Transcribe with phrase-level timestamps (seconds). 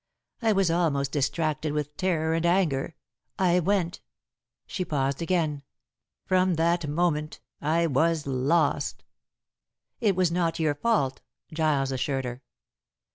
[0.41, 2.95] I was almost distracted with terror and anger.
[3.37, 4.01] I went."
[4.65, 5.61] She paused again.
[6.25, 9.03] "From that moment I was lost."
[9.99, 11.21] "It was not your fault,"
[11.53, 12.41] Giles assured her.